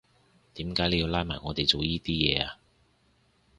[0.55, 2.57] 點解你要拉埋我哋做依啲嘢呀？